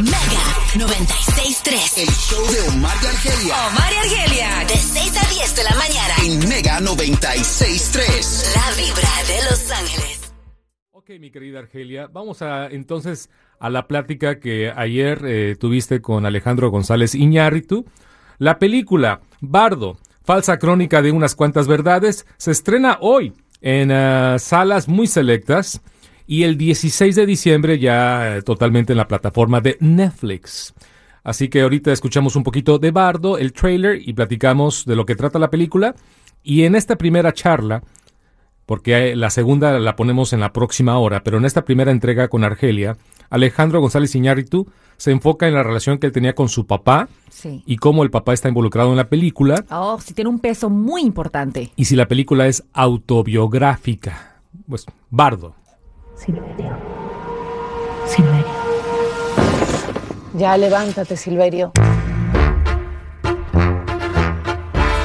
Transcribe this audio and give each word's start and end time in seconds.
Mega 0.00 0.86
96.3. 0.86 2.02
El 2.02 2.08
show 2.08 2.44
de 2.52 2.76
Omar 2.76 2.96
y 3.02 3.06
Argelia 3.06 3.66
Omar 3.68 3.92
y 3.92 3.96
Argelia. 3.96 4.64
De 4.66 4.74
6 4.74 5.16
a 5.16 5.34
10 5.34 5.56
de 5.56 5.64
la 5.64 5.74
mañana. 5.74 6.14
en 6.24 6.48
Mega 6.48 6.80
96.3. 6.80 8.54
La 8.54 8.76
vibra 8.76 9.10
de 9.28 9.50
Los 9.50 9.70
Ángeles. 9.70 10.32
Ok, 10.92 11.10
mi 11.20 11.30
querida 11.30 11.58
Argelia, 11.58 12.08
vamos 12.10 12.42
a 12.42 12.66
entonces 12.66 13.28
a 13.58 13.68
la 13.70 13.86
plática 13.88 14.40
que 14.40 14.72
ayer 14.74 15.20
eh, 15.26 15.56
tuviste 15.58 16.00
con 16.00 16.26
Alejandro 16.26 16.70
González 16.70 17.14
Iñárritu. 17.14 17.84
La 18.38 18.58
película 18.58 19.20
Bardo, 19.40 19.98
falsa 20.24 20.58
crónica 20.58 21.02
de 21.02 21.12
unas 21.12 21.34
cuantas 21.34 21.66
verdades, 21.66 22.26
se 22.36 22.52
estrena 22.52 22.98
hoy 23.00 23.32
en 23.60 23.90
ah, 23.90 24.38
salas 24.38 24.88
muy 24.88 25.06
selectas 25.06 25.82
y 26.26 26.42
el 26.44 26.56
16 26.56 27.14
de 27.16 27.26
diciembre 27.26 27.78
ya 27.78 28.36
eh, 28.36 28.42
totalmente 28.42 28.92
en 28.92 28.98
la 28.98 29.08
plataforma 29.08 29.60
de 29.60 29.76
Netflix. 29.80 30.74
Así 31.22 31.48
que 31.48 31.62
ahorita 31.62 31.92
escuchamos 31.92 32.36
un 32.36 32.42
poquito 32.42 32.78
de 32.78 32.90
Bardo, 32.90 33.38
el 33.38 33.52
trailer 33.52 33.98
y 34.06 34.12
platicamos 34.12 34.84
de 34.84 34.96
lo 34.96 35.06
que 35.06 35.16
trata 35.16 35.38
la 35.38 35.50
película. 35.50 35.94
Y 36.42 36.64
en 36.64 36.74
esta 36.74 36.96
primera 36.96 37.32
charla 37.32 37.82
porque 38.66 39.14
la 39.14 39.28
segunda 39.28 39.78
la 39.78 39.94
ponemos 39.94 40.32
en 40.32 40.40
la 40.40 40.52
próxima 40.54 40.96
hora, 40.98 41.22
pero 41.22 41.36
en 41.36 41.44
esta 41.44 41.66
primera 41.66 41.90
entrega 41.90 42.28
con 42.28 42.44
Argelia, 42.44 42.96
Alejandro 43.28 43.80
González 43.80 44.14
Iñárritu 44.14 44.66
se 44.96 45.10
enfoca 45.10 45.46
en 45.46 45.52
la 45.54 45.62
relación 45.62 45.98
que 45.98 46.06
él 46.06 46.12
tenía 46.12 46.34
con 46.34 46.48
su 46.48 46.66
papá 46.66 47.08
Sí. 47.28 47.62
y 47.66 47.76
cómo 47.76 48.04
el 48.04 48.10
papá 48.10 48.32
está 48.32 48.48
involucrado 48.48 48.90
en 48.90 48.96
la 48.96 49.08
película 49.10 49.64
Oh, 49.70 49.98
sí 50.00 50.14
tiene 50.14 50.30
un 50.30 50.38
peso 50.38 50.70
muy 50.70 51.02
importante. 51.02 51.72
y 51.76 51.84
si 51.84 51.94
la 51.96 52.08
película 52.08 52.46
es 52.46 52.64
autobiográfica. 52.72 54.40
Pues, 54.68 54.86
Bardo. 55.10 55.54
Silverio. 56.16 56.76
Silverio. 58.06 58.46
Ya 60.34 60.56
levántate, 60.56 61.16
Silverio. 61.16 61.72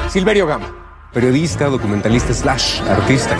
Silverio 0.08 0.46
Gama, 0.46 0.66
periodista, 1.12 1.66
documentalista 1.66 2.34
slash 2.34 2.80
artista. 2.82 3.36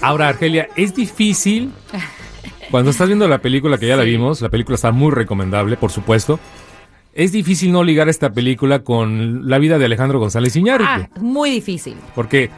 Ahora, 0.00 0.28
Argelia, 0.28 0.68
es 0.76 0.94
difícil 0.94 1.72
cuando 2.70 2.90
estás 2.90 3.08
viendo 3.08 3.26
la 3.28 3.38
película 3.38 3.78
que 3.78 3.88
ya 3.88 3.96
la 3.96 4.04
vimos, 4.04 4.40
la 4.40 4.48
película 4.48 4.76
está 4.76 4.92
muy 4.92 5.10
recomendable, 5.10 5.76
por 5.76 5.90
supuesto. 5.90 6.38
Es 7.12 7.32
difícil 7.32 7.72
no 7.72 7.82
ligar 7.82 8.08
esta 8.08 8.32
película 8.32 8.84
con 8.84 9.48
la 9.48 9.58
vida 9.58 9.78
de 9.78 9.86
Alejandro 9.86 10.20
González 10.20 10.54
Iñárritu. 10.54 10.90
Ah, 10.90 11.08
muy 11.20 11.50
difícil. 11.50 11.96
Porque 12.14 12.48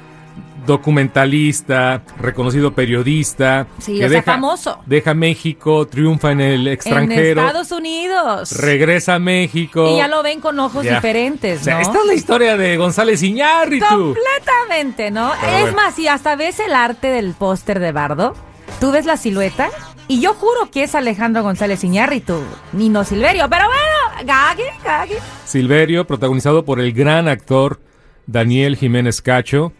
documentalista, 0.66 2.02
reconocido 2.20 2.72
periodista, 2.72 3.66
Sí, 3.80 4.02
o 4.02 4.08
sea, 4.08 4.22
famoso. 4.22 4.78
deja 4.86 5.14
México, 5.14 5.86
triunfa 5.88 6.30
en 6.32 6.40
el 6.40 6.68
extranjero, 6.68 7.40
En 7.42 7.46
Estados 7.48 7.72
Unidos. 7.72 8.52
regresa 8.58 9.14
a 9.14 9.18
México. 9.18 9.88
Y 9.92 9.96
ya 9.96 10.08
lo 10.08 10.22
ven 10.22 10.40
con 10.40 10.58
ojos 10.60 10.84
Ya. 10.84 10.96
diferentes, 10.96 11.62
O 11.62 11.64
sea, 11.64 11.74
¿no? 11.76 11.80
esta 11.80 11.98
es 11.98 12.06
la 12.06 12.14
historia 12.14 12.56
de 12.56 12.76
González 12.76 13.22
Iñárritu. 13.22 13.86
Completamente, 13.88 15.10
¿no? 15.10 15.32
Pero 15.40 15.52
es 15.56 15.60
bueno. 15.62 15.76
más, 15.76 15.94
si 15.94 16.06
hasta 16.08 16.36
ves 16.36 16.60
el 16.60 16.74
arte 16.74 17.08
del 17.08 17.32
póster 17.34 17.80
de 17.80 17.90
Bardo, 17.92 18.34
tú 18.80 18.92
ves 18.92 19.04
la 19.06 19.16
silueta 19.16 19.68
y 20.06 20.20
yo 20.20 20.34
juro 20.34 20.70
que 20.70 20.84
es 20.84 20.94
Alejandro 20.94 21.42
González 21.42 21.82
Iñárritu, 21.82 22.40
ni 22.72 22.88
no 22.88 23.04
Silverio. 23.04 23.48
Pero 23.48 23.64
bueno, 23.66 24.24
gague, 24.26 24.64
gague. 24.84 25.18
Silverio, 25.44 26.06
protagonizado 26.06 26.64
por 26.64 26.78
el 26.80 26.92
gran 26.92 27.26
actor 27.28 27.80
Daniel 28.26 28.76
Jiménez 28.76 29.20
Cacho, 29.20 29.72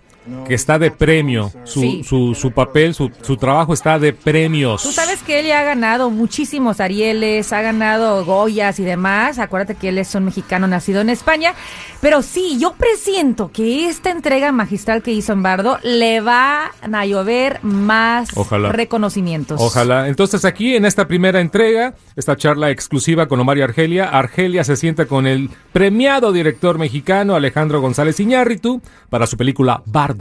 que 0.47 0.55
está 0.55 0.79
de 0.79 0.91
premio. 0.91 1.51
Su, 1.65 1.81
Sí. 1.81 2.05
su, 2.05 2.35
su 2.35 2.53
papel, 2.53 2.95
su, 2.95 3.11
su 3.23 3.37
trabajo 3.37 3.73
está 3.75 3.99
de 3.99 4.13
premios. 4.13 4.83
Tú 4.83 4.93
sabes 4.93 5.23
que 5.23 5.41
él 5.41 5.47
ya 5.47 5.61
ha 5.61 5.65
ganado 5.65 6.11
muchísimos 6.11 6.81
Arieles, 6.81 7.53
ha 7.53 7.61
ganado 7.63 8.25
Goyas 8.25 8.79
y 8.79 8.85
demás. 8.85 9.39
Acuérdate 9.39 9.75
que 9.75 9.89
él 9.89 9.99
es 9.99 10.15
un 10.15 10.25
mexicano 10.25 10.67
nacido 10.67 11.01
en 11.01 11.11
España. 11.11 11.55
Pero 12.01 12.23
sí, 12.23 12.57
yo 12.61 12.75
presiento 12.75 13.51
que 13.53 13.87
esta 13.89 14.11
entrega 14.11 14.53
magistral 14.53 15.03
que 15.03 15.13
hizo 15.13 15.33
en 15.33 15.43
Bardo 15.43 15.79
le 15.83 16.21
va 16.21 16.71
a 16.83 17.07
llover 17.07 17.59
más 17.63 18.29
Ojalá. 18.37 18.71
reconocimientos. 18.73 19.61
Ojalá. 19.61 20.09
Entonces 20.09 20.45
aquí 20.45 20.77
en 20.77 20.85
esta 20.85 21.09
primera 21.09 21.41
entrega, 21.41 21.95
esta 22.17 22.37
charla 22.37 22.71
exclusiva 22.71 23.27
con 23.29 23.41
Omar 23.41 23.59
y 23.59 23.63
Argelia, 23.63 24.09
Argelia 24.09 24.63
se 24.65 24.77
sienta 24.77 25.07
con 25.07 25.27
el 25.27 25.51
premiado 25.73 26.33
director 26.33 26.79
mexicano 26.79 27.35
Alejandro 27.35 27.81
González 27.81 28.19
Iñárritu 28.21 28.81
para 29.11 29.27
su 29.27 29.37
película 29.37 29.83
Bardo. 29.87 30.12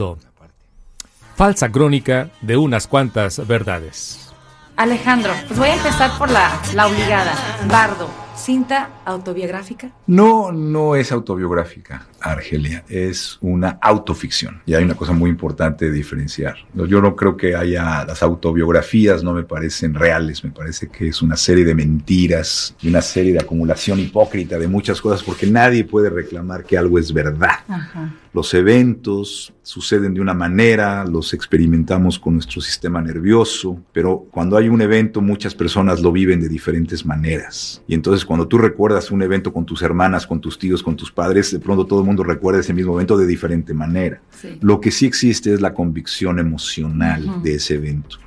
Falsa 1.36 1.72
crónica 1.72 2.30
de 2.42 2.58
unas 2.58 2.88
cuantas 2.88 3.46
verdades. 3.48 4.32
Alejandro, 4.78 5.34
pues 5.48 5.60
voy 5.60 5.70
a 5.70 5.76
empezar 5.76 6.18
por 6.18 6.30
la, 6.30 6.60
la 6.74 6.88
obligada. 6.88 7.34
Bardo, 7.68 8.10
cinta 8.36 8.90
autobiográfica. 9.06 9.92
No, 10.08 10.52
no 10.52 10.96
es 10.96 11.12
autobiográfica, 11.12 12.06
Argelia, 12.22 12.84
es 12.90 13.38
una 13.42 13.78
autoficción. 13.82 14.62
Y 14.66 14.74
hay 14.74 14.84
una 14.84 14.96
cosa 14.96 15.14
muy 15.14 15.30
importante 15.30 15.86
de 15.86 15.92
diferenciar. 15.92 16.56
Yo 16.74 17.02
no 17.02 17.16
creo 17.16 17.38
que 17.38 17.56
haya, 17.56 18.06
las 18.06 18.24
autobiografías 18.24 19.24
no 19.24 19.34
me 19.34 19.44
parecen 19.44 19.94
reales, 19.94 20.44
me 20.44 20.52
parece 20.52 20.88
que 20.88 21.08
es 21.08 21.22
una 21.22 21.36
serie 21.36 21.66
de 21.66 21.76
mentiras 21.76 22.76
y 22.82 22.90
una 22.90 23.02
serie 23.02 23.34
de 23.34 23.40
acumulación 23.40 24.00
hipócrita 24.00 24.58
de 24.58 24.68
muchas 24.68 25.02
cosas 25.02 25.24
porque 25.24 25.48
nadie 25.48 25.84
puede 25.84 26.10
reclamar 26.10 26.64
que 26.64 26.78
algo 26.78 27.00
es 27.00 27.14
verdad. 27.14 27.60
Ajá. 27.68 28.14
Los 28.34 28.54
eventos 28.54 29.54
suceden 29.62 30.14
de 30.14 30.22
una 30.22 30.34
manera, 30.34 31.06
los 31.06 31.34
experimentamos 31.34 32.18
con 32.18 32.36
nuestro 32.36 32.62
sistema 32.62 33.02
nervioso, 33.02 33.78
pero 33.92 34.26
cuando 34.32 34.56
hay 34.56 34.70
un 34.70 34.82
evento 34.82 35.20
muchas 35.20 35.54
personas 35.54 36.02
lo 36.02 36.14
viven 36.14 36.40
de 36.40 36.48
diferentes 36.48 37.06
maneras. 37.06 37.84
Y 37.88 37.94
entonces 37.94 38.24
cuando 38.24 38.48
tú 38.48 38.58
recuerdas 38.58 39.12
un 39.12 39.22
evento 39.22 39.52
con 39.52 39.66
tus 39.66 39.82
hermanas, 39.82 40.26
con 40.26 40.40
tus 40.40 40.58
tíos, 40.58 40.82
con 40.82 40.96
tus 40.96 41.12
padres, 41.12 41.52
de 41.52 41.60
pronto 41.60 41.86
todo 41.86 42.00
el 42.00 42.06
mundo 42.06 42.11
recuerda 42.18 42.60
ese 42.60 42.74
mismo 42.74 42.94
evento 42.96 43.18
de 43.18 43.26
diferente 43.26 43.74
manera. 43.74 44.22
Sí. 44.42 44.58
Lo 44.62 44.80
que 44.80 44.92
sí 44.92 45.06
existe 45.06 45.54
es 45.54 45.62
la 45.62 45.74
convicción 45.74 46.40
emocional 46.40 47.42
de 47.44 47.56
ese 47.56 47.76
evento. 47.76 48.18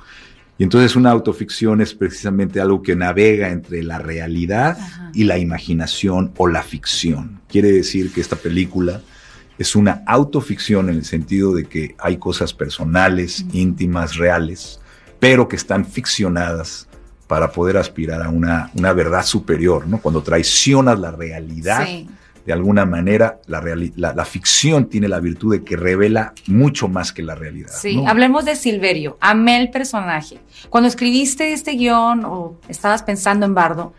Y 0.57 0.63
entonces 0.63 0.95
una 0.95 1.11
autoficción 1.11 1.81
es 1.81 1.93
precisamente 1.93 2.61
algo 2.61 2.81
que 2.81 2.95
navega 2.95 3.49
entre 3.49 3.83
la 3.83 3.99
realidad 3.99 4.77
Ajá. 4.79 5.11
y 5.13 5.25
la 5.25 5.37
imaginación 5.37 6.31
o 6.37 6.47
la 6.47 6.63
ficción. 6.63 7.41
Quiere 7.49 7.71
decir 7.71 8.11
que 8.13 8.21
esta 8.21 8.37
película 8.37 9.01
es 9.57 9.75
una 9.75 10.03
autoficción 10.05 10.89
en 10.89 10.95
el 10.97 11.05
sentido 11.05 11.53
de 11.53 11.65
que 11.65 11.95
hay 11.99 12.17
cosas 12.17 12.53
personales, 12.53 13.45
íntimas, 13.51 14.15
reales, 14.15 14.79
pero 15.19 15.47
que 15.47 15.55
están 15.55 15.85
ficcionadas 15.85 16.87
para 17.27 17.51
poder 17.51 17.77
aspirar 17.77 18.21
a 18.21 18.29
una, 18.29 18.69
una 18.75 18.93
verdad 18.93 19.25
superior, 19.25 19.87
¿no? 19.87 19.99
Cuando 19.99 20.21
traicionas 20.21 20.99
la 20.99 21.11
realidad, 21.11 21.85
Sí. 21.85 22.07
De 22.45 22.53
alguna 22.53 22.85
manera, 22.85 23.39
la, 23.47 23.63
la, 23.95 24.13
la 24.13 24.25
ficción 24.25 24.87
tiene 24.87 25.07
la 25.07 25.19
virtud 25.19 25.53
de 25.53 25.63
que 25.63 25.75
revela 25.75 26.33
mucho 26.47 26.87
más 26.87 27.11
que 27.11 27.23
la 27.23 27.33
realidad. 27.33 27.71
Sí, 27.71 27.97
¿no? 27.97 28.07
hablemos 28.07 28.45
de 28.45 28.55
Silverio. 28.55 29.17
Amé 29.19 29.59
el 29.59 29.71
personaje. 29.71 30.39
Cuando 30.69 30.87
escribiste 30.87 31.53
este 31.53 31.71
guion 31.71 32.23
o 32.25 32.55
estabas 32.67 33.01
pensando 33.03 33.45
en 33.45 33.55
Bardo, 33.55 33.93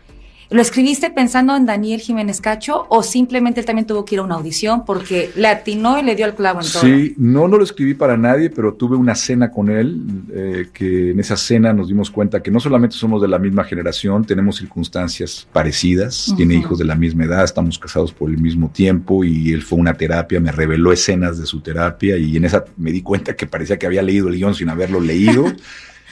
¿lo 0.49 0.61
escribiste 0.61 1.09
pensando 1.09 1.55
en 1.55 1.65
Daniel 1.65 1.99
Jiménez 1.99 2.41
Cacho 2.41 2.85
o 2.89 3.03
simplemente 3.03 3.59
él 3.59 3.65
también 3.65 3.85
tuvo 3.85 4.05
que 4.05 4.15
ir 4.15 4.19
a 4.19 4.23
una 4.23 4.35
audición 4.35 4.85
porque 4.85 5.31
le 5.35 5.47
atinó 5.47 5.99
y 5.99 6.03
le 6.03 6.15
dio 6.15 6.25
el 6.25 6.33
clavo 6.33 6.61
en 6.61 6.67
todo? 6.71 6.81
Sí, 6.81 7.13
no, 7.17 7.47
no 7.47 7.57
lo 7.57 7.63
escribí 7.63 7.93
para 7.93 8.17
nadie, 8.17 8.49
pero 8.49 8.73
tuve 8.73 8.95
una 8.95 9.15
cena 9.15 9.51
con 9.51 9.69
él, 9.69 10.01
eh, 10.33 10.67
que 10.73 11.11
en 11.11 11.19
esa 11.19 11.37
cena 11.37 11.73
nos 11.73 11.87
dimos 11.87 12.11
cuenta 12.11 12.41
que 12.41 12.51
no 12.51 12.59
solamente 12.59 12.95
somos 12.95 13.21
de 13.21 13.27
la 13.27 13.39
misma 13.39 13.63
generación, 13.63 14.25
tenemos 14.25 14.57
circunstancias 14.57 15.47
parecidas, 15.51 16.33
tiene 16.37 16.55
hijos 16.55 16.79
de 16.79 16.85
la 16.85 16.95
misma 16.95 17.25
edad, 17.25 17.43
estamos 17.43 17.77
casados 17.79 18.11
por 18.11 18.29
el 18.29 18.37
mismo 18.37 18.69
tiempo 18.69 19.23
y 19.23 19.51
él 19.51 19.61
fue 19.61 19.77
a 19.77 19.81
una 19.81 19.93
terapia, 19.93 20.39
me 20.39 20.51
reveló 20.51 20.91
escenas 20.91 21.37
de 21.37 21.45
su 21.45 21.61
terapia 21.61 22.17
y 22.17 22.37
en 22.37 22.45
esa 22.45 22.63
me 22.77 22.91
di 22.91 23.01
cuenta 23.01 23.35
que 23.35 23.47
parecía 23.47 23.77
que 23.77 23.85
había 23.85 24.01
leído 24.01 24.27
el 24.27 24.35
guion 24.35 24.55
sin 24.55 24.69
haberlo 24.69 24.99
leído. 24.99 25.45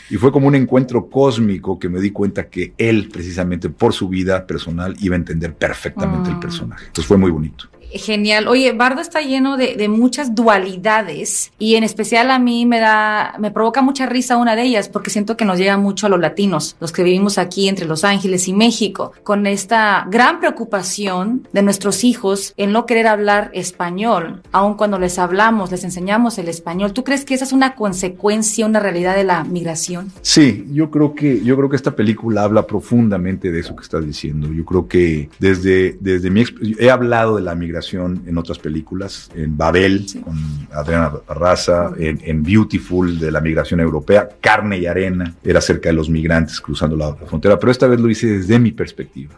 Y 0.10 0.18
fue 0.18 0.32
como 0.32 0.48
un 0.48 0.56
encuentro 0.56 1.10
cósmico 1.10 1.80
que 1.80 1.90
me 1.90 2.00
di 2.00 2.12
cuenta 2.12 2.48
que 2.50 2.74
él, 2.78 3.10
precisamente 3.12 3.70
por 3.70 3.94
su 3.94 4.08
vida 4.08 4.46
personal, 4.46 4.96
iba 5.00 5.16
a 5.16 5.18
entender 5.18 5.56
perfectamente 5.56 6.30
el 6.30 6.36
Mm. 6.36 6.40
personaje. 6.40 6.86
Entonces 6.88 7.08
fue 7.08 7.18
muy 7.18 7.32
bonito. 7.32 7.66
Genial. 7.96 8.48
Oye, 8.48 8.72
Bardo 8.74 9.02
está 9.02 9.22
lleno 9.22 9.58
de, 9.58 9.86
muchas 9.88 10.36
dualidades 10.36 11.52
y 11.60 11.76
en 11.76 11.84
especial 11.84 12.32
a 12.32 12.40
mí 12.40 12.66
me 12.66 12.80
da, 12.80 13.36
me 13.40 13.52
provoca 13.52 13.82
mucha 13.82 14.06
risa 14.06 14.38
una 14.38 14.56
de 14.56 14.64
ellas 14.64 14.90
porque 14.90 15.10
siento 15.10 15.38
que 15.38 15.46
nos 15.46 15.58
llega 15.60 15.78
mucho 15.78 16.08
a 16.08 16.10
los 16.10 16.20
latinos, 16.20 16.76
los 16.80 16.92
que 16.92 17.04
vivimos 17.04 17.38
aquí 17.38 17.70
entre 17.70 17.86
Los 17.86 18.04
Ángeles 18.04 18.48
y 18.48 18.54
México, 18.54 19.14
con 19.24 19.48
esta 19.48 20.06
gran 20.10 20.40
preocupación 20.40 21.48
de 21.54 21.62
nuestros 21.62 22.04
hijos 22.04 22.54
en 22.58 22.72
no 22.72 22.86
querer 22.86 23.08
hablar 23.08 23.52
español, 23.54 24.42
aun 24.52 24.76
cuando 24.76 25.00
les 25.00 25.20
hablamos, 25.20 25.72
les 25.72 25.84
enseñamos 25.84 26.38
el 26.38 26.50
español. 26.50 26.94
¿Tú 26.94 27.04
crees 27.04 27.26
que 27.26 27.36
esa 27.36 27.46
es 27.46 27.54
una 27.54 27.76
consecuencia, 27.76 28.66
una 28.66 28.80
realidad 28.80 29.16
de 29.16 29.24
la 29.24 29.44
migración? 29.44 30.12
Sí, 30.22 30.68
yo 30.72 30.90
creo 30.90 31.14
que 31.14 31.44
yo 31.44 31.56
creo 31.56 31.70
que 31.70 31.76
esta 31.76 31.96
película 31.96 32.44
habla 32.44 32.66
profundamente 32.66 33.52
de 33.52 33.60
eso 33.60 33.76
que 33.76 33.84
estás 33.84 34.06
diciendo. 34.06 34.52
Yo 34.52 34.66
creo 34.66 34.88
que 34.88 35.30
desde 35.40 35.98
desde 36.00 36.30
mi 36.30 36.44
he 36.80 36.90
hablado 36.90 37.36
de 37.36 37.42
la 37.42 37.56
migración 37.56 37.85
en 37.94 38.38
otras 38.38 38.60
películas, 38.60 39.30
en 39.36 39.58
Babel 39.58 40.06
con 40.24 40.36
Adriana 40.72 41.12
Barraza, 41.28 41.92
en, 41.98 42.20
en 42.24 42.44
Beautiful 42.44 43.20
de 43.20 43.32
la 43.32 43.42
migración 43.42 43.80
europea, 43.80 44.30
Carne 44.42 44.78
y 44.78 44.86
arena 44.86 45.34
era 45.44 45.60
acerca 45.60 45.90
de 45.90 45.94
los 45.94 46.10
migrantes 46.10 46.60
cruzando 46.60 46.96
la, 46.96 47.10
la 47.10 47.28
frontera, 47.28 47.60
pero 47.60 47.72
esta 47.72 47.88
vez 47.88 48.00
lo 48.00 48.10
hice 48.10 48.28
desde 48.28 48.60
mi 48.60 48.72
perspectiva. 48.72 49.36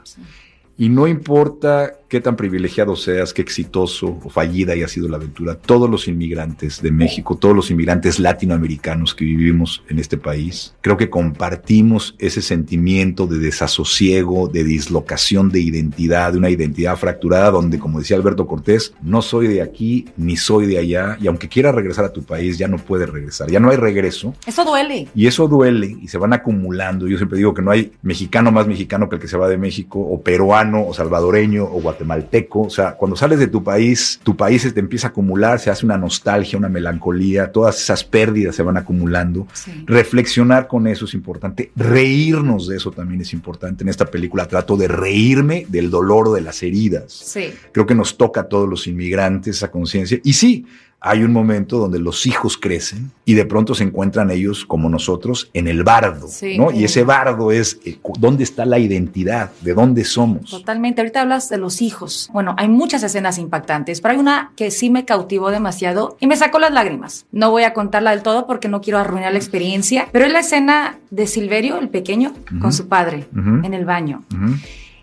Y 0.78 0.90
no 0.90 1.08
importa 1.08 1.96
qué 2.08 2.22
tan 2.22 2.36
privilegiado 2.36 2.96
seas, 2.96 3.34
qué 3.34 3.42
exitoso 3.42 4.20
o 4.24 4.30
fallida 4.30 4.74
haya 4.74 4.88
sido 4.88 5.08
la 5.08 5.18
aventura, 5.18 5.56
todos 5.56 5.90
los 5.90 6.08
inmigrantes 6.08 6.82
de 6.82 6.92
México, 6.92 7.36
todos 7.36 7.56
los 7.56 7.70
inmigrantes 7.70 8.20
latinoamericanos 8.20 9.14
que 9.14 9.26
vivimos 9.26 9.84
en 9.90 10.00
este 10.00 10.18
país, 10.18 10.76
creo 10.82 10.98
que 10.98 11.10
compartimos 11.10 12.16
ese 12.20 12.42
sentimiento 12.42 13.28
de 13.28 13.40
desasosiego, 13.40 14.48
de 14.48 14.64
dislocación 14.64 15.50
de 15.50 15.60
identidad, 15.60 16.32
de 16.32 16.38
una 16.38 16.50
identidad 16.50 16.96
fracturada 16.96 17.52
donde, 17.52 17.80
como 17.80 18.00
decía 18.00 18.16
Alberto 18.16 18.48
Cortés, 18.48 18.94
no 19.02 19.22
soy 19.22 19.48
de 19.48 19.62
aquí 19.62 20.06
ni 20.16 20.38
soy 20.38 20.66
de 20.66 20.78
allá 20.78 21.18
y 21.20 21.28
aunque 21.28 21.50
quiera 21.50 21.72
regresar 21.72 22.06
a 22.06 22.14
tu 22.14 22.24
país 22.24 22.58
ya 22.58 22.68
no 22.68 22.78
puede 22.78 23.06
regresar, 23.06 23.50
ya 23.50 23.60
no 23.60 23.70
hay 23.70 23.78
regreso. 23.78 24.34
Eso 24.46 24.64
duele. 24.64 25.08
Y 25.14 25.28
eso 25.28 25.48
duele 25.48 25.98
y 26.02 26.08
se 26.08 26.18
van 26.18 26.34
acumulando. 26.34 27.08
Yo 27.08 27.18
siempre 27.18 27.38
digo 27.38 27.54
que 27.54 27.62
no 27.62 27.72
hay 27.72 27.92
mexicano 28.02 28.52
más 28.52 28.68
mexicano 28.68 29.10
que 29.10 29.16
el 29.16 29.22
que 29.22 29.28
se 29.28 29.38
va 29.38 29.50
de 29.50 29.58
México, 29.58 30.00
o 30.00 30.22
peruano, 30.22 30.67
o 30.75 30.94
salvadoreño, 30.94 31.64
o 31.64 31.81
guatemalteco. 31.81 32.64
O 32.64 32.69
sea, 32.69 32.94
cuando 32.94 33.16
sales 33.16 33.40
de 33.40 33.48
tu 33.48 33.64
país, 33.64 34.19
tu 34.24 34.36
país 34.36 34.62
se 34.62 34.72
te 34.72 34.80
empieza 34.80 35.08
a 35.08 35.10
acumular, 35.12 35.60
se 35.60 35.69
hace 35.69 35.86
una 35.86 35.98
nostalgia, 35.98 36.58
una 36.58 36.69
melancolía, 36.69 37.52
todas 37.52 37.80
esas 37.81 38.04
pérdidas 38.04 38.56
se 38.56 38.64
van 38.64 38.78
acumulando. 38.78 39.48
Sí. 39.54 39.84
Reflexionar 39.86 40.68
con 40.68 40.88
eso 40.88 41.06
es 41.06 41.14
importante, 41.14 41.72
reírnos 41.75 42.68
de 42.68 42.78
eso 42.78 42.92
también 42.92 43.22
es 43.22 43.34
importante. 43.34 43.84
En 43.84 43.90
esta 43.90 44.06
película 44.06 44.48
trato 44.48 44.78
de 44.78 44.88
reírme 44.88 45.66
del 45.69 45.90
dolor 45.90 46.34
de 46.34 46.42
las 46.42 46.64
heridas 46.64 47.14
Sí. 47.14 47.52
creo 47.72 47.86
que 47.86 47.96
nos 47.96 48.18
toca 48.18 48.42
a 48.42 48.44
todos 48.48 48.68
los 48.68 48.88
inmigrantes 48.88 49.58
esa 49.58 49.72
conciencia. 49.72 50.19
Y 50.24 50.34
sí, 50.34 50.66
hay 51.00 51.24
un 51.24 51.32
momento 51.32 51.78
donde 51.78 52.00
los 52.00 52.26
hijos 52.26 52.58
crecen 52.58 53.12
y 53.24 53.36
de 53.36 53.46
pronto 53.46 53.76
se 53.76 53.84
encuentran 53.84 54.32
ellos, 54.32 54.66
como 54.66 54.90
nosotros, 54.90 55.50
en 55.54 55.68
el 55.68 55.84
bardo, 55.84 56.28
Sí. 56.28 56.58
¿no? 56.58 56.72
Y 56.72 56.84
ese 56.86 57.04
bardo 57.04 57.52
es 57.52 57.80
eh, 57.86 58.00
dónde 58.20 58.44
está 58.44 58.66
la 58.66 58.80
identidad, 58.80 59.52
de 59.62 59.74
dónde 59.76 60.04
somos. 60.04 60.50
Totalmente. 60.50 61.02
Ahorita 61.02 61.22
hablas 61.22 61.50
de 61.50 61.58
los 61.60 61.82
hijos. 61.82 62.30
Bueno, 62.34 62.56
hay 62.58 62.68
muchas 62.68 63.04
escenas 63.04 63.38
impactantes, 63.38 64.02
pero 64.02 64.14
hay 64.14 64.20
una 64.20 64.52
que 64.56 64.72
sí 64.72 64.90
me 64.90 65.06
cautivó 65.06 65.52
demasiado 65.52 66.18
y 66.20 66.26
me 66.28 66.36
sacó 66.36 66.58
las 66.58 66.72
lágrimas. 66.74 67.26
No 67.32 67.52
voy 67.52 67.64
a 67.64 67.74
contarla 67.74 68.12
del 68.12 68.24
todo 68.24 68.48
porque 68.48 68.68
no 68.68 68.82
quiero 68.82 68.98
arruinar 68.98 69.32
la 69.34 69.38
experiencia, 69.40 70.08
pero 70.12 70.26
es 70.26 70.32
la 70.32 70.40
escena 70.40 70.98
de 71.12 71.28
Silverio, 71.28 71.78
el 71.80 71.90
pequeño, 71.90 72.34
con 72.60 72.74
su 72.74 72.88
padre 72.88 73.28
Ujú. 73.38 73.66
en 73.66 73.74
el 73.74 73.86
baño. 73.86 74.24
Ujú. 74.34 74.56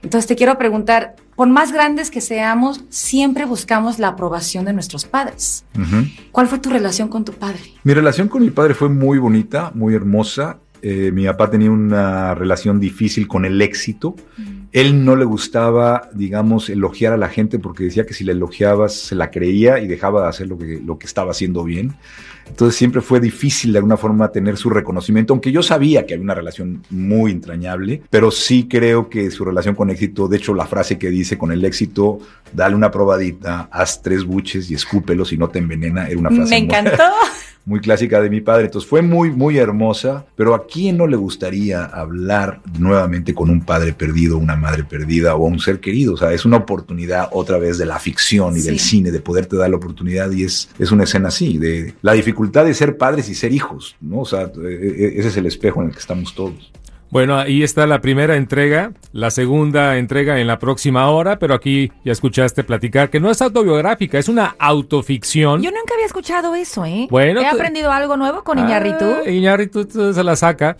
Entonces 0.04 0.28
te 0.28 0.36
quiero 0.36 0.58
preguntar, 0.58 1.16
por 1.34 1.48
más 1.48 1.72
grandes 1.72 2.10
que 2.10 2.20
seamos, 2.20 2.84
siempre 2.90 3.46
buscamos 3.46 3.98
la 3.98 4.08
aprobación 4.08 4.66
de 4.66 4.74
nuestros 4.74 5.06
padres. 5.06 5.64
¿Cuál 6.30 6.46
fue 6.46 6.58
tu 6.58 6.68
relación 6.68 7.08
con 7.08 7.24
tu 7.24 7.32
padre? 7.32 7.58
Mi 7.84 7.94
relación 7.94 8.28
con 8.28 8.42
mi 8.42 8.50
padre 8.50 8.74
fue 8.74 8.90
muy 8.90 9.18
bonita, 9.18 9.72
muy 9.74 9.94
hermosa. 9.94 10.58
Eh, 10.82 11.10
mi 11.10 11.24
papá 11.24 11.50
tenía 11.50 11.70
una 11.70 12.34
relación 12.34 12.78
difícil 12.78 13.26
con 13.26 13.46
el 13.46 13.60
éxito. 13.62 14.14
Él 14.72 15.06
no 15.06 15.16
le 15.16 15.24
gustaba, 15.24 16.10
digamos, 16.12 16.68
elogiar 16.68 17.14
a 17.14 17.16
la 17.16 17.30
gente 17.30 17.58
porque 17.58 17.84
decía 17.84 18.04
que 18.04 18.12
si 18.12 18.24
le 18.24 18.32
elogiabas 18.32 18.92
se 18.92 19.14
la 19.14 19.30
creía 19.30 19.78
y 19.78 19.86
dejaba 19.86 20.22
de 20.22 20.28
hacer 20.28 20.48
lo 20.48 20.58
que, 20.58 20.82
lo 20.84 20.98
que 20.98 21.06
estaba 21.06 21.30
haciendo 21.30 21.64
bien. 21.64 21.94
Entonces 22.48 22.76
siempre 22.76 23.00
fue 23.00 23.20
difícil 23.20 23.72
de 23.72 23.78
alguna 23.78 23.96
forma 23.96 24.30
tener 24.30 24.56
su 24.56 24.70
reconocimiento, 24.70 25.32
aunque 25.32 25.50
yo 25.50 25.62
sabía 25.62 26.06
que 26.06 26.14
había 26.14 26.24
una 26.24 26.34
relación 26.34 26.82
muy 26.90 27.32
entrañable, 27.32 28.02
pero 28.10 28.30
sí 28.30 28.68
creo 28.68 29.08
que 29.08 29.30
su 29.30 29.44
relación 29.44 29.74
con 29.74 29.90
éxito, 29.90 30.28
de 30.28 30.36
hecho 30.36 30.54
la 30.54 30.66
frase 30.66 30.98
que 30.98 31.10
dice 31.10 31.36
con 31.38 31.52
el 31.52 31.64
éxito, 31.64 32.18
dale 32.52 32.74
una 32.76 32.90
probadita, 32.90 33.68
haz 33.72 34.02
tres 34.02 34.24
buches 34.24 34.70
y 34.70 34.74
escúpelos 34.74 35.32
y 35.32 35.38
no 35.38 35.48
te 35.48 35.58
envenena, 35.58 36.06
era 36.08 36.18
una 36.18 36.30
frase 36.30 36.50
Me 36.50 36.58
encantó. 36.58 36.90
muy 36.92 37.30
clásica 37.80 38.20
de 38.20 38.30
mi 38.30 38.40
padre. 38.40 38.66
Entonces 38.66 38.88
fue 38.88 39.02
muy, 39.02 39.30
muy 39.30 39.58
hermosa, 39.58 40.26
pero 40.36 40.54
¿a 40.54 40.66
quién 40.66 40.96
no 40.96 41.06
le 41.06 41.16
gustaría 41.16 41.84
hablar 41.84 42.60
nuevamente 42.78 43.34
con 43.34 43.50
un 43.50 43.60
padre 43.60 43.92
perdido, 43.92 44.38
una 44.38 44.56
madre 44.56 44.84
perdida 44.84 45.34
o 45.34 45.46
a 45.46 45.48
un 45.48 45.60
ser 45.60 45.80
querido? 45.80 46.14
O 46.14 46.16
sea, 46.16 46.32
es 46.32 46.44
una 46.44 46.58
oportunidad 46.58 47.28
otra 47.32 47.58
vez 47.58 47.78
de 47.78 47.86
la 47.86 47.98
ficción 47.98 48.56
y 48.56 48.60
del 48.60 48.78
cine, 48.78 49.10
de 49.10 49.20
poderte 49.20 49.56
dar 49.56 49.70
la 49.70 49.76
oportunidad 49.76 50.30
y 50.30 50.44
es, 50.44 50.68
es 50.78 50.92
una 50.92 51.04
escena 51.04 51.28
así, 51.28 51.58
de 51.58 51.94
la 52.02 52.12
dificultad 52.12 52.64
de 52.64 52.74
ser 52.74 52.96
padres 52.96 53.28
y 53.28 53.34
ser 53.34 53.52
hijos, 53.52 53.96
¿no? 54.00 54.20
O 54.20 54.24
sea, 54.26 54.42
eh, 54.42 54.50
eh, 54.56 55.14
ese 55.16 55.28
es 55.28 55.36
el 55.36 55.46
espejo 55.46 55.80
en 55.80 55.88
el 55.88 55.92
que 55.92 56.00
estamos 56.00 56.34
todos. 56.34 56.70
Bueno, 57.14 57.38
ahí 57.38 57.62
está 57.62 57.86
la 57.86 58.00
primera 58.00 58.34
entrega, 58.34 58.90
la 59.12 59.30
segunda 59.30 59.98
entrega 59.98 60.40
en 60.40 60.48
la 60.48 60.58
próxima 60.58 61.08
hora, 61.10 61.38
pero 61.38 61.54
aquí 61.54 61.92
ya 62.04 62.10
escuchaste 62.10 62.64
platicar 62.64 63.08
que 63.08 63.20
no 63.20 63.30
es 63.30 63.40
autobiográfica, 63.40 64.18
es 64.18 64.28
una 64.28 64.56
autoficción. 64.58 65.62
Yo 65.62 65.70
nunca 65.70 65.94
había 65.94 66.06
escuchado 66.06 66.56
eso, 66.56 66.84
¿eh? 66.84 67.06
Bueno, 67.08 67.40
He 67.40 67.46
aprendido 67.46 67.92
algo 67.92 68.16
nuevo 68.16 68.42
con 68.42 68.58
Iñárritu. 68.58 69.04
Ah, 69.04 69.30
Iñárritu 69.30 69.84
tú 69.84 70.12
se 70.12 70.24
la 70.24 70.34
saca 70.34 70.76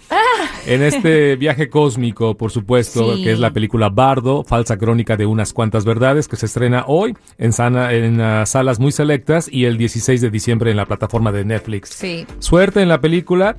en 0.66 0.82
este 0.82 1.36
viaje 1.36 1.68
cósmico, 1.68 2.36
por 2.36 2.50
supuesto, 2.50 3.14
Sí. 3.14 3.22
que 3.22 3.30
es 3.30 3.38
la 3.38 3.52
película 3.52 3.88
Bardo, 3.88 4.42
falsa 4.42 4.76
crónica 4.76 5.16
de 5.16 5.26
unas 5.26 5.52
cuantas 5.52 5.84
verdades, 5.84 6.26
que 6.26 6.34
se 6.34 6.46
estrena 6.46 6.82
hoy 6.88 7.14
en, 7.38 7.52
sana- 7.52 7.92
en 7.92 8.20
ah, 8.20 8.44
salas 8.44 8.80
muy 8.80 8.90
selectas 8.90 9.48
y 9.48 9.66
el 9.66 9.78
16 9.78 10.20
de 10.20 10.30
diciembre 10.30 10.72
en 10.72 10.78
la 10.78 10.86
plataforma 10.86 11.30
de 11.30 11.44
Netflix. 11.44 11.90
Sí. 11.90 12.26
Suerte 12.40 12.82
en 12.82 12.88
la 12.88 13.00
película, 13.00 13.56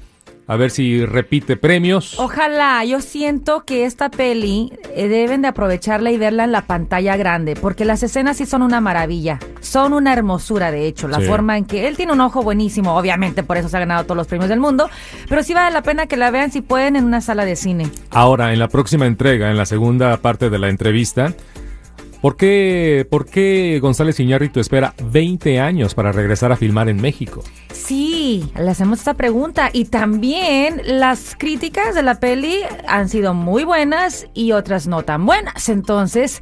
a 0.48 0.56
ver 0.58 0.70
si 0.70 1.04
repite 1.06 1.58
premios. 1.58 2.20
Ojalá, 2.20 2.84
yo 2.86 3.02
siento 3.02 3.64
que 3.66 3.86
esta 3.86 4.10
peli 4.10 4.72
eh, 4.96 5.08
deben 5.08 5.42
de 5.42 5.48
aprovecharla 5.48 6.12
y 6.12 6.18
verla 6.18 6.44
en 6.44 6.52
la 6.52 6.62
pantalla 6.68 7.18
grande, 7.18 7.56
porque 7.56 7.84
las 7.84 8.04
escenas 8.04 8.38
sí 8.38 8.46
son 8.46 8.62
una 8.62 8.80
maravilla, 8.80 9.40
son 9.62 9.94
una 9.94 10.14
hermosura 10.14 10.72
de 10.72 10.86
hecho, 10.88 11.08
la 11.08 11.20
Sí. 11.20 11.25
forma 11.25 11.58
en 11.58 11.66
que 11.66 11.88
él 11.88 11.98
tiene 11.98 12.14
un 12.14 12.22
ojo 12.22 12.44
buenísimo, 12.44 12.96
obviamente 12.96 13.42
por 13.42 13.58
eso 13.58 13.70
se 13.70 13.78
ha 13.78 13.80
ganado 13.80 14.04
todos 14.04 14.18
los 14.18 14.28
premios 14.28 14.50
del 14.50 14.60
mundo, 14.60 14.90
pero 15.28 15.42
sí 15.42 15.54
vale 15.56 15.74
la 15.74 15.82
pena 15.82 16.06
que 16.06 16.18
la 16.18 16.30
vean 16.30 16.52
si 16.52 16.62
pueden 16.62 16.96
en 16.96 17.06
una 17.06 17.22
sala 17.22 17.46
de 17.46 17.56
cine. 17.56 17.90
Ahora, 18.12 18.54
en 18.54 18.60
la 18.60 18.68
próxima 18.68 19.08
entrega, 19.08 19.50
en 19.50 19.58
la 19.58 19.66
segunda 19.66 20.16
parte 20.18 20.52
de 20.52 20.60
la 20.60 20.70
entrevista, 20.70 21.34
¿por 22.22 22.38
qué, 22.38 23.08
por 23.10 23.25
qué 23.25 23.80
González 23.82 24.20
Iñárritu 24.20 24.60
espera 24.60 24.94
20 25.04 25.60
años 25.60 25.96
para 25.96 26.12
regresar 26.12 26.52
a 26.52 26.56
filmar 26.56 26.88
en 26.90 27.02
México? 27.02 27.44
Sí, 27.86 28.51
le 28.56 28.72
hacemos 28.72 28.98
esta 29.00 29.13
pregunta 29.13 29.70
y 29.72 29.86
también 29.86 30.82
las 30.86 31.36
críticas 31.38 31.94
de 31.94 32.01
la 32.01 32.20
peli 32.20 32.62
han 32.88 33.10
sido 33.10 33.36
muy 33.36 33.63
buenas 33.63 34.25
y 34.34 34.54
otras 34.54 34.88
no 34.88 35.04
tan 35.04 35.25
buenas, 35.27 35.70
entonces 35.70 36.39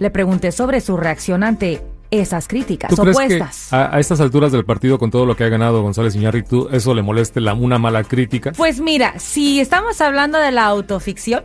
le 0.00 0.10
pregunté 0.10 0.50
sobre 0.50 0.80
su 0.80 0.96
reacción 0.96 1.44
ante 1.44 1.80
esas 2.10 2.48
críticas 2.48 2.90
¿Tú 2.90 3.02
crees 3.02 3.16
que 3.16 3.24
opuestas. 3.36 3.72
a, 3.72 3.94
a 3.94 4.00
estas 4.00 4.20
alturas 4.20 4.50
del 4.50 4.64
partido, 4.64 4.98
con 4.98 5.12
todo 5.12 5.26
lo 5.26 5.36
que 5.36 5.44
ha 5.44 5.48
ganado 5.48 5.80
González 5.82 6.16
Iñárritu, 6.16 6.68
eso 6.72 6.92
le 6.92 7.02
moleste 7.02 7.40
la, 7.40 7.54
una 7.54 7.78
mala 7.78 8.02
crítica? 8.02 8.50
Pues 8.56 8.80
mira, 8.80 9.14
si 9.18 9.60
estamos 9.60 10.00
hablando 10.00 10.38
de 10.38 10.50
la 10.50 10.64
autoficción, 10.64 11.44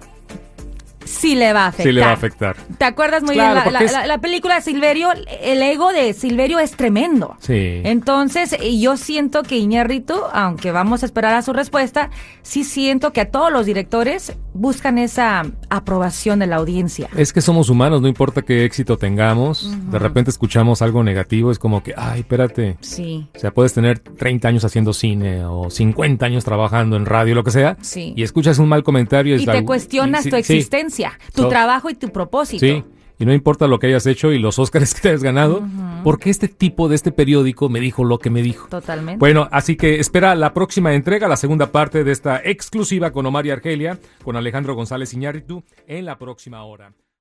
sí 1.06 1.36
le 1.36 1.54
va 1.54 1.66
a 1.66 1.68
afectar. 1.68 1.86
Sí 1.88 1.92
le 1.94 2.02
va 2.02 2.10
a 2.10 2.14
afectar. 2.14 2.56
¿Te 2.78 2.84
acuerdas 2.86 3.24
muy 3.24 3.36
Claro, 3.36 3.62
bien? 3.62 3.74
La, 3.74 3.80
la- 3.80 3.86
es- 3.86 3.92
la- 3.94 4.06
la 4.08 4.18
película 4.20 4.60
Silverio, 4.60 5.10
el 5.42 5.62
ego 5.64 5.94
de 5.94 6.14
Silverio 6.14 6.60
es 6.60 6.72
tremendo. 6.76 7.38
Sí. 7.40 7.82
Entonces, 7.84 8.58
yo 8.80 8.98
siento 8.98 9.44
que 9.44 9.56
Iñárritu, 9.58 10.16
aunque 10.34 10.72
vamos 10.72 11.04
a 11.04 11.06
esperar 11.06 11.34
a 11.36 11.42
su 11.42 11.54
respuesta, 11.54 12.10
sí 12.42 12.64
siento 12.64 13.14
que 13.14 13.22
a 13.22 13.32
todos 13.32 13.52
los 13.52 13.66
directores 13.66 14.34
buscan 14.56 14.98
esa 14.98 15.44
aprobación 15.70 16.40
de 16.40 16.48
la 16.48 16.56
audiencia. 16.56 17.10
Es 17.16 17.34
que 17.34 17.42
somos 17.42 17.70
humanos, 17.70 18.02
no 18.02 18.08
importa 18.08 18.42
qué 18.42 18.64
éxito 18.66 18.98
tengamos, 18.98 19.70
de 19.92 20.00
repente 20.00 20.32
escuchamos 20.32 20.82
algo 20.82 21.04
negativo, 21.04 21.52
es 21.52 21.60
como 21.60 21.84
que, 21.84 21.94
ay, 21.96 22.22
espérate. 22.22 22.78
Sí. 22.80 23.28
O 23.36 23.40
sea, 23.40 23.52
puedes 23.54 23.74
tener 23.74 24.00
30 24.00 24.48
años 24.48 24.64
haciendo 24.66 24.94
cine 24.94 25.46
o 25.46 25.70
50 25.70 26.26
años 26.26 26.46
trabajando 26.46 26.96
en 26.96 27.06
radio, 27.06 27.36
lo 27.36 27.44
que 27.44 27.52
sea, 27.52 27.78
Sí. 27.82 28.14
y 28.16 28.24
escuchas 28.24 28.58
un 28.58 28.70
mal 28.70 28.84
comentario. 28.84 29.36
Y 29.36 29.46
te 29.46 29.66
cuestionas 29.66 30.24
tu 30.24 30.30
sí, 30.32 30.36
existencia, 30.38 31.20
tu 31.36 31.44
So- 31.44 31.50
trabajo 31.50 31.90
y 31.90 31.96
tu 31.96 32.10
propósito. 32.10 32.66
Sí, 32.66 32.84
y 33.17 33.25
no 33.25 33.34
importa 33.34 33.67
lo 33.67 33.79
que 33.79 33.88
hayas 33.88 34.05
hecho 34.05 34.31
y 34.31 34.39
los 34.39 34.60
Óscares 34.60 34.93
que 34.93 35.01
te 35.01 35.10
hayas 35.10 35.24
ganado, 35.24 35.63
porque 36.03 36.29
este 36.29 36.48
tipo 36.48 36.88
de 36.88 36.95
este 36.95 37.12
periódico 37.12 37.69
me 37.69 37.79
dijo 37.79 38.03
lo 38.03 38.19
que 38.19 38.29
me 38.29 38.41
dijo. 38.41 38.67
Totalmente. 38.67 39.19
Bueno, 39.19 39.48
así 39.51 39.75
que 39.75 40.00
espera 40.00 40.36
la 40.36 40.53
próxima 40.53 40.93
entrega, 40.93 41.27
la 41.27 41.38
segunda 41.38 41.72
parte 41.72 42.03
de 42.03 42.12
esta 42.12 42.41
exclusiva 42.43 43.12
con 43.12 43.25
Omar 43.25 43.45
y 43.45 43.51
Argelia, 43.51 44.00
con 44.24 44.36
Alejandro 44.36 44.75
González 44.75 45.13
Iñárritu, 45.13 45.63
en 45.88 46.05
la 46.05 46.17
próxima 46.17 46.63
hora. 46.63 46.91